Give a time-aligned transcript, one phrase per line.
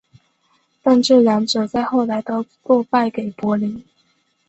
[0.81, 3.83] 但这两者在后来都落败给柏林。